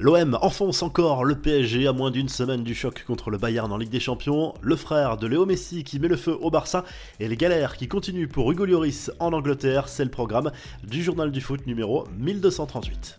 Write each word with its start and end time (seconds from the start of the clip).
L'OM 0.00 0.38
enfonce 0.42 0.84
encore 0.84 1.24
le 1.24 1.34
PSG 1.34 1.88
à 1.88 1.92
moins 1.92 2.12
d'une 2.12 2.28
semaine 2.28 2.62
du 2.62 2.72
choc 2.72 3.02
contre 3.04 3.30
le 3.30 3.38
Bayern 3.38 3.72
en 3.72 3.76
Ligue 3.76 3.90
des 3.90 3.98
Champions, 3.98 4.54
le 4.60 4.76
frère 4.76 5.16
de 5.16 5.26
Léo 5.26 5.44
Messi 5.44 5.82
qui 5.82 5.98
met 5.98 6.06
le 6.06 6.16
feu 6.16 6.38
au 6.40 6.52
Barça 6.52 6.84
et 7.18 7.26
les 7.26 7.36
galères 7.36 7.76
qui 7.76 7.88
continuent 7.88 8.28
pour 8.28 8.48
Hugo 8.52 8.64
Lloris 8.64 9.10
en 9.18 9.32
Angleterre, 9.32 9.88
c'est 9.88 10.04
le 10.04 10.10
programme 10.10 10.52
du 10.84 11.02
journal 11.02 11.32
du 11.32 11.40
foot 11.40 11.66
numéro 11.66 12.06
1238. 12.16 13.18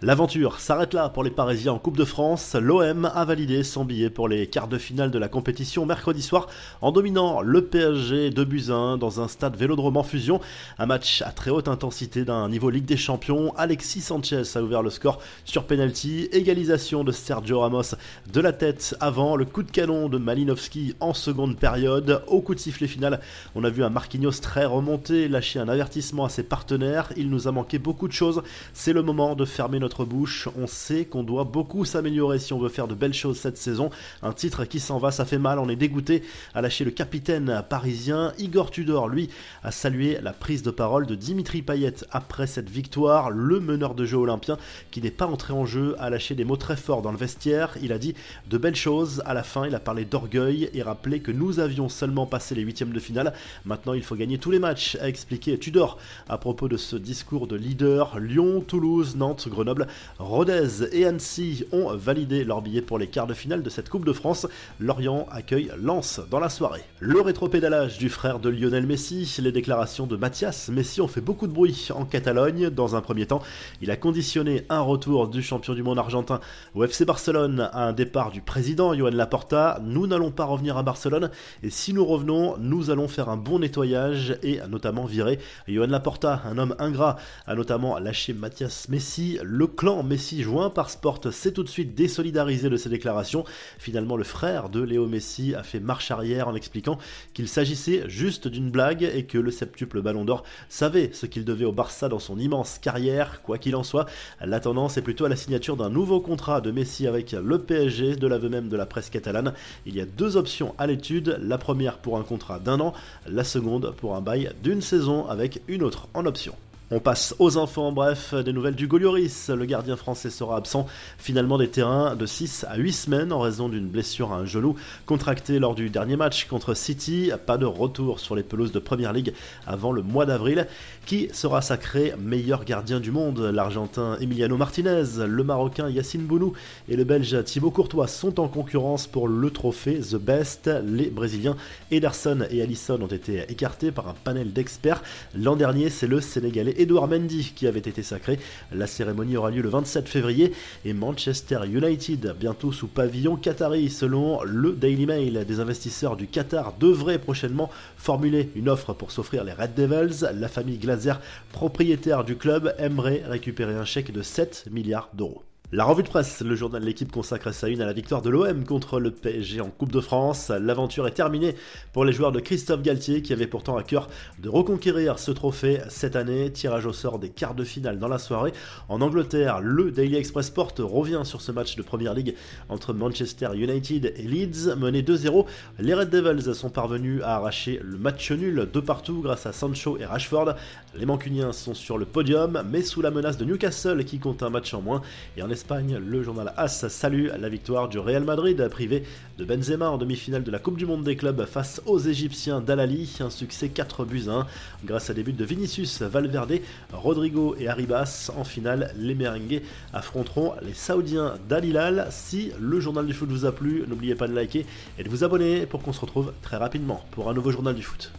L'aventure 0.00 0.60
s'arrête 0.60 0.94
là 0.94 1.08
pour 1.08 1.24
les 1.24 1.30
Parisiens 1.30 1.72
en 1.72 1.80
Coupe 1.80 1.96
de 1.96 2.04
France. 2.04 2.54
L'OM 2.54 3.10
a 3.12 3.24
validé 3.24 3.64
son 3.64 3.84
billet 3.84 4.10
pour 4.10 4.28
les 4.28 4.46
quarts 4.46 4.68
de 4.68 4.78
finale 4.78 5.10
de 5.10 5.18
la 5.18 5.26
compétition 5.26 5.86
mercredi 5.86 6.22
soir 6.22 6.46
en 6.82 6.92
dominant 6.92 7.40
le 7.40 7.64
PSG 7.64 8.30
de 8.30 8.44
Buzyn 8.44 8.96
dans 8.96 9.20
un 9.20 9.26
stade 9.26 9.56
Vélodrome 9.56 9.96
en 9.96 10.04
fusion. 10.04 10.40
Un 10.78 10.86
match 10.86 11.20
à 11.22 11.32
très 11.32 11.50
haute 11.50 11.66
intensité 11.66 12.24
d'un 12.24 12.48
niveau 12.48 12.70
Ligue 12.70 12.84
des 12.84 12.96
Champions. 12.96 13.52
Alexis 13.56 14.02
Sanchez 14.02 14.44
a 14.54 14.62
ouvert 14.62 14.82
le 14.84 14.90
score 14.90 15.18
sur 15.44 15.64
penalty. 15.64 16.28
Égalisation 16.30 17.02
de 17.02 17.10
Sergio 17.10 17.58
Ramos 17.58 17.96
de 18.32 18.40
la 18.40 18.52
tête 18.52 18.96
avant 19.00 19.34
le 19.34 19.46
coup 19.46 19.64
de 19.64 19.70
canon 19.72 20.08
de 20.08 20.18
Malinowski 20.18 20.94
en 21.00 21.12
seconde 21.12 21.56
période. 21.56 22.22
Au 22.28 22.40
coup 22.40 22.54
de 22.54 22.60
sifflet 22.60 22.86
final, 22.86 23.18
on 23.56 23.64
a 23.64 23.68
vu 23.68 23.82
un 23.82 23.90
Marquinhos 23.90 24.40
très 24.40 24.64
remonté 24.64 25.26
lâcher 25.26 25.58
un 25.58 25.68
avertissement 25.68 26.24
à 26.24 26.28
ses 26.28 26.44
partenaires. 26.44 27.12
Il 27.16 27.30
nous 27.30 27.48
a 27.48 27.50
manqué 27.50 27.80
beaucoup 27.80 28.06
de 28.06 28.12
choses. 28.12 28.44
C'est 28.72 28.92
le 28.92 29.02
moment 29.02 29.34
de 29.34 29.44
fermer 29.44 29.80
notre 29.80 29.87
bouche. 30.04 30.48
On 30.58 30.66
sait 30.66 31.04
qu'on 31.04 31.22
doit 31.22 31.44
beaucoup 31.44 31.84
s'améliorer 31.84 32.38
si 32.38 32.52
on 32.52 32.58
veut 32.58 32.68
faire 32.68 32.88
de 32.88 32.94
belles 32.94 33.14
choses 33.14 33.38
cette 33.38 33.58
saison. 33.58 33.90
Un 34.22 34.32
titre 34.32 34.64
qui 34.64 34.80
s'en 34.80 34.98
va, 34.98 35.10
ça 35.10 35.24
fait 35.24 35.38
mal, 35.38 35.58
on 35.58 35.68
est 35.68 35.76
dégoûté. 35.76 36.22
A 36.54 36.62
lâché 36.62 36.84
le 36.84 36.90
capitaine 36.90 37.62
parisien. 37.68 38.32
Igor 38.38 38.70
Tudor, 38.70 39.08
lui, 39.08 39.28
a 39.62 39.70
salué 39.70 40.18
la 40.22 40.32
prise 40.32 40.62
de 40.62 40.70
parole 40.70 41.06
de 41.06 41.14
Dimitri 41.14 41.62
Payet 41.62 41.94
après 42.10 42.46
cette 42.46 42.70
victoire. 42.70 43.30
Le 43.30 43.60
meneur 43.60 43.94
de 43.94 44.04
jeu 44.04 44.16
olympien, 44.16 44.58
qui 44.90 45.00
n'est 45.00 45.10
pas 45.10 45.26
entré 45.26 45.52
en 45.52 45.66
jeu, 45.66 45.94
a 45.98 46.10
lâché 46.10 46.34
des 46.34 46.44
mots 46.44 46.56
très 46.56 46.76
forts 46.76 47.02
dans 47.02 47.12
le 47.12 47.18
vestiaire. 47.18 47.76
Il 47.82 47.92
a 47.92 47.98
dit 47.98 48.14
de 48.50 48.58
belles 48.58 48.76
choses. 48.76 49.22
À 49.26 49.34
la 49.34 49.42
fin, 49.42 49.66
il 49.66 49.74
a 49.74 49.80
parlé 49.80 50.04
d'orgueil 50.04 50.70
et 50.74 50.82
rappelé 50.82 51.20
que 51.20 51.30
nous 51.30 51.60
avions 51.60 51.88
seulement 51.88 52.26
passé 52.26 52.54
les 52.54 52.62
huitièmes 52.62 52.92
de 52.92 53.00
finale. 53.00 53.32
Maintenant, 53.64 53.92
il 53.92 54.02
faut 54.02 54.16
gagner 54.16 54.38
tous 54.38 54.50
les 54.50 54.58
matchs, 54.58 54.96
a 55.00 55.08
expliqué 55.08 55.58
Tudor 55.58 55.98
à 56.28 56.38
propos 56.38 56.68
de 56.68 56.76
ce 56.76 56.96
discours 56.96 57.46
de 57.46 57.56
leader. 57.56 58.18
Lyon, 58.18 58.60
Toulouse, 58.60 59.16
Nantes, 59.16 59.48
Grenoble 59.48 59.77
Rodez 60.18 60.84
et 60.92 61.06
Annecy 61.06 61.64
ont 61.72 61.94
validé 61.96 62.44
leur 62.44 62.62
billet 62.62 62.82
pour 62.82 62.98
les 62.98 63.06
quarts 63.06 63.26
de 63.26 63.34
finale 63.34 63.62
de 63.62 63.70
cette 63.70 63.88
Coupe 63.88 64.04
de 64.04 64.12
France. 64.12 64.46
Lorient 64.80 65.26
accueille 65.30 65.70
Lens 65.80 66.20
dans 66.30 66.40
la 66.40 66.48
soirée. 66.48 66.82
Le 67.00 67.20
rétropédalage 67.20 67.98
du 67.98 68.08
frère 68.08 68.38
de 68.38 68.48
Lionel 68.48 68.86
Messi, 68.86 69.36
les 69.40 69.52
déclarations 69.52 70.06
de 70.06 70.16
Mathias 70.16 70.68
Messi 70.68 71.00
ont 71.00 71.08
fait 71.08 71.20
beaucoup 71.20 71.46
de 71.46 71.52
bruit 71.52 71.88
en 71.94 72.04
Catalogne. 72.04 72.70
Dans 72.70 72.96
un 72.96 73.00
premier 73.00 73.26
temps, 73.26 73.42
il 73.80 73.90
a 73.90 73.96
conditionné 73.96 74.64
un 74.68 74.80
retour 74.80 75.28
du 75.28 75.42
champion 75.42 75.74
du 75.74 75.82
monde 75.82 75.98
argentin 75.98 76.40
au 76.74 76.84
FC 76.84 77.04
Barcelone 77.04 77.68
à 77.72 77.86
un 77.86 77.92
départ 77.92 78.30
du 78.30 78.40
président 78.40 78.94
Johan 78.94 79.10
Laporta. 79.10 79.80
Nous 79.82 80.06
n'allons 80.06 80.30
pas 80.30 80.44
revenir 80.44 80.76
à 80.76 80.82
Barcelone 80.82 81.30
et 81.62 81.70
si 81.70 81.92
nous 81.92 82.04
revenons, 82.04 82.56
nous 82.58 82.90
allons 82.90 83.08
faire 83.08 83.28
un 83.28 83.36
bon 83.36 83.58
nettoyage 83.58 84.36
et 84.42 84.60
notamment 84.68 85.04
virer 85.04 85.38
Johan 85.66 85.86
Laporta, 85.86 86.42
un 86.44 86.58
homme 86.58 86.74
ingrat, 86.78 87.16
a 87.46 87.54
notamment 87.54 87.98
lâché 87.98 88.32
Mathias 88.32 88.88
Messi. 88.88 89.38
Clan 89.68 90.02
Messi 90.02 90.42
joint 90.42 90.70
par 90.70 90.90
Sport 90.90 91.20
s'est 91.30 91.52
tout 91.52 91.62
de 91.62 91.68
suite 91.68 91.94
désolidarisé 91.94 92.68
de 92.68 92.76
ses 92.76 92.88
déclarations. 92.88 93.44
Finalement, 93.78 94.16
le 94.16 94.24
frère 94.24 94.68
de 94.68 94.80
Léo 94.80 95.06
Messi 95.06 95.54
a 95.54 95.62
fait 95.62 95.80
marche 95.80 96.10
arrière 96.10 96.48
en 96.48 96.54
expliquant 96.54 96.98
qu'il 97.34 97.48
s'agissait 97.48 98.08
juste 98.08 98.48
d'une 98.48 98.70
blague 98.70 99.02
et 99.02 99.24
que 99.24 99.38
le 99.38 99.50
septuple 99.50 100.02
Ballon 100.02 100.24
d'Or 100.24 100.44
savait 100.68 101.10
ce 101.12 101.26
qu'il 101.26 101.44
devait 101.44 101.64
au 101.64 101.72
Barça 101.72 102.08
dans 102.08 102.18
son 102.18 102.38
immense 102.38 102.78
carrière. 102.78 103.42
Quoi 103.42 103.58
qu'il 103.58 103.76
en 103.76 103.82
soit, 103.82 104.06
la 104.40 104.60
tendance 104.60 104.96
est 104.96 105.02
plutôt 105.02 105.24
à 105.24 105.28
la 105.28 105.36
signature 105.36 105.76
d'un 105.76 105.90
nouveau 105.90 106.20
contrat 106.20 106.60
de 106.60 106.70
Messi 106.70 107.06
avec 107.06 107.32
le 107.32 107.58
PSG, 107.58 108.16
de 108.16 108.26
l'aveu 108.26 108.48
même 108.48 108.68
de 108.68 108.76
la 108.76 108.86
presse 108.86 109.10
catalane. 109.10 109.52
Il 109.86 109.96
y 109.96 110.00
a 110.00 110.06
deux 110.06 110.36
options 110.36 110.74
à 110.78 110.86
l'étude, 110.86 111.38
la 111.42 111.58
première 111.58 111.98
pour 111.98 112.18
un 112.18 112.22
contrat 112.22 112.58
d'un 112.58 112.80
an, 112.80 112.92
la 113.26 113.44
seconde 113.44 113.94
pour 113.96 114.16
un 114.16 114.20
bail 114.20 114.50
d'une 114.62 114.82
saison 114.82 115.26
avec 115.26 115.62
une 115.68 115.82
autre 115.82 116.08
en 116.14 116.26
option. 116.26 116.54
On 116.90 117.00
passe 117.00 117.34
aux 117.38 117.58
enfants, 117.58 117.92
bref, 117.92 118.32
des 118.32 118.54
nouvelles 118.54 118.74
du 118.74 118.86
Golioris. 118.86 119.50
Le 119.50 119.66
gardien 119.66 119.94
français 119.94 120.30
sera 120.30 120.56
absent 120.56 120.86
finalement 121.18 121.58
des 121.58 121.68
terrains 121.68 122.16
de 122.16 122.24
6 122.24 122.64
à 122.66 122.78
8 122.78 122.92
semaines 122.94 123.30
en 123.30 123.40
raison 123.40 123.68
d'une 123.68 123.88
blessure 123.88 124.32
à 124.32 124.36
un 124.36 124.46
genou 124.46 124.74
contractée 125.04 125.58
lors 125.58 125.74
du 125.74 125.90
dernier 125.90 126.16
match 126.16 126.46
contre 126.46 126.72
City. 126.72 127.30
Pas 127.44 127.58
de 127.58 127.66
retour 127.66 128.20
sur 128.20 128.34
les 128.34 128.42
pelouses 128.42 128.72
de 128.72 128.78
Première 128.78 129.12
Ligue 129.12 129.34
avant 129.66 129.92
le 129.92 130.00
mois 130.00 130.24
d'avril. 130.24 130.66
Qui 131.04 131.28
sera 131.34 131.60
sacré 131.60 132.14
meilleur 132.18 132.64
gardien 132.64 133.00
du 133.00 133.10
monde? 133.10 133.38
L'Argentin 133.38 134.16
Emiliano 134.22 134.56
Martinez, 134.56 135.26
le 135.26 135.44
Marocain 135.44 135.90
Yacine 135.90 136.24
Bounou 136.24 136.54
et 136.88 136.96
le 136.96 137.04
Belge 137.04 137.44
Thibaut 137.44 137.70
Courtois 137.70 138.06
sont 138.06 138.40
en 138.40 138.48
concurrence 138.48 139.06
pour 139.06 139.28
le 139.28 139.50
trophée 139.50 140.00
The 140.00 140.16
Best. 140.16 140.70
Les 140.86 141.10
Brésiliens 141.10 141.56
Ederson 141.90 142.46
et 142.50 142.62
Allison 142.62 142.98
ont 143.02 143.08
été 143.08 143.44
écartés 143.50 143.92
par 143.92 144.08
un 144.08 144.14
panel 144.24 144.54
d'experts. 144.54 145.02
L'an 145.34 145.54
dernier, 145.54 145.90
c'est 145.90 146.06
le 146.06 146.22
Sénégalais 146.22 146.76
Edouard 146.78 147.08
Mendy 147.08 147.52
qui 147.54 147.66
avait 147.66 147.78
été 147.80 148.02
sacré. 148.02 148.38
La 148.72 148.86
cérémonie 148.86 149.36
aura 149.36 149.50
lieu 149.50 149.62
le 149.62 149.68
27 149.68 150.08
février 150.08 150.52
et 150.84 150.92
Manchester 150.92 151.60
United, 151.66 152.34
bientôt 152.38 152.72
sous 152.72 152.88
pavillon 152.88 153.36
qatari 153.36 153.90
selon 153.90 154.42
le 154.44 154.72
Daily 154.72 155.06
Mail. 155.06 155.44
Des 155.46 155.60
investisseurs 155.60 156.16
du 156.16 156.26
Qatar 156.26 156.74
devraient 156.78 157.18
prochainement 157.18 157.70
formuler 157.96 158.50
une 158.54 158.68
offre 158.68 158.92
pour 158.92 159.10
s'offrir 159.10 159.44
les 159.44 159.52
Red 159.52 159.74
Devils. 159.74 160.28
La 160.34 160.48
famille 160.48 160.78
Glazer, 160.78 161.20
propriétaire 161.52 162.24
du 162.24 162.36
club, 162.36 162.74
aimerait 162.78 163.22
récupérer 163.26 163.74
un 163.74 163.84
chèque 163.84 164.12
de 164.12 164.22
7 164.22 164.66
milliards 164.70 165.10
d'euros. 165.14 165.42
La 165.70 165.84
revue 165.84 166.02
de 166.02 166.08
presse, 166.08 166.40
le 166.40 166.56
journal 166.56 166.80
de 166.80 166.86
l'équipe 166.86 167.12
consacre 167.12 167.52
sa 167.52 167.68
une 167.68 167.82
à 167.82 167.84
la 167.84 167.92
victoire 167.92 168.22
de 168.22 168.30
l'OM 168.30 168.64
contre 168.64 168.98
le 168.98 169.10
PSG 169.10 169.60
en 169.60 169.68
Coupe 169.68 169.92
de 169.92 170.00
France. 170.00 170.48
L'aventure 170.48 171.06
est 171.06 171.10
terminée 171.10 171.56
pour 171.92 172.06
les 172.06 172.12
joueurs 172.14 172.32
de 172.32 172.40
Christophe 172.40 172.80
Galtier 172.80 173.20
qui 173.20 173.34
avaient 173.34 173.46
pourtant 173.46 173.76
à 173.76 173.82
cœur 173.82 174.08
de 174.38 174.48
reconquérir 174.48 175.18
ce 175.18 175.30
trophée 175.30 175.80
cette 175.90 176.16
année. 176.16 176.50
Tirage 176.50 176.86
au 176.86 176.94
sort 176.94 177.18
des 177.18 177.28
quarts 177.28 177.54
de 177.54 177.64
finale 177.64 177.98
dans 177.98 178.08
la 178.08 178.18
soirée. 178.18 178.54
En 178.88 179.02
Angleterre, 179.02 179.60
le 179.60 179.90
Daily 179.90 180.16
Express 180.16 180.46
Sport 180.46 180.72
revient 180.78 181.20
sur 181.24 181.42
ce 181.42 181.52
match 181.52 181.76
de 181.76 181.82
Première 181.82 182.14
Ligue 182.14 182.34
entre 182.70 182.94
Manchester 182.94 183.50
United 183.54 184.14
et 184.16 184.22
Leeds. 184.22 184.74
Mené 184.74 185.02
2-0, 185.02 185.44
les 185.80 185.92
Red 185.92 186.08
Devils 186.08 186.54
sont 186.54 186.70
parvenus 186.70 187.20
à 187.22 187.34
arracher 187.34 187.78
le 187.84 187.98
match 187.98 188.32
nul 188.32 188.70
de 188.72 188.80
partout 188.80 189.20
grâce 189.20 189.44
à 189.44 189.52
Sancho 189.52 189.98
et 189.98 190.06
Rashford. 190.06 190.54
Les 190.96 191.04
Mancuniens 191.04 191.52
sont 191.52 191.74
sur 191.74 191.98
le 191.98 192.06
podium 192.06 192.62
mais 192.70 192.80
sous 192.80 193.02
la 193.02 193.10
menace 193.10 193.36
de 193.36 193.44
Newcastle 193.44 194.02
qui 194.06 194.18
compte 194.18 194.42
un 194.42 194.48
match 194.48 194.72
en 194.72 194.80
moins. 194.80 195.02
Et 195.36 195.42
en 195.42 195.57
Le 195.70 196.22
journal 196.22 196.52
AS 196.56 196.86
salue 196.88 197.28
la 197.36 197.48
victoire 197.48 197.88
du 197.88 197.98
Real 197.98 198.22
Madrid 198.22 198.68
privé 198.70 199.02
de 199.38 199.44
Benzema 199.44 199.90
en 199.90 199.98
demi-finale 199.98 200.44
de 200.44 200.50
la 200.52 200.60
Coupe 200.60 200.76
du 200.76 200.86
Monde 200.86 201.02
des 201.02 201.16
clubs 201.16 201.44
face 201.46 201.82
aux 201.84 201.98
Égyptiens 201.98 202.60
d'Al-Ali, 202.60 203.16
un 203.20 203.28
succès 203.28 203.68
4 203.68 204.04
buts 204.04 204.28
1 204.28 204.46
grâce 204.84 205.10
à 205.10 205.14
des 205.14 205.24
buts 205.24 205.32
de 205.32 205.44
Vinicius, 205.44 206.02
Valverde, 206.02 206.60
Rodrigo 206.92 207.56
et 207.58 207.66
Arribas. 207.66 208.30
En 208.36 208.44
finale, 208.44 208.94
les 208.96 209.16
merengues 209.16 209.62
affronteront 209.92 210.52
les 210.62 210.74
Saoudiens 210.74 211.34
d'Al-Hilal. 211.48 212.06
Si 212.10 212.52
le 212.60 212.78
journal 212.78 213.06
du 213.06 213.12
foot 213.12 213.28
vous 213.28 213.44
a 213.44 213.52
plu, 213.52 213.84
n'oubliez 213.88 214.14
pas 214.14 214.28
de 214.28 214.34
liker 214.34 214.64
et 214.96 215.02
de 215.02 215.08
vous 215.08 215.24
abonner 215.24 215.66
pour 215.66 215.82
qu'on 215.82 215.92
se 215.92 216.00
retrouve 216.00 216.32
très 216.40 216.56
rapidement 216.56 217.04
pour 217.10 217.28
un 217.28 217.34
nouveau 217.34 217.50
journal 217.50 217.74
du 217.74 217.82
foot. 217.82 218.12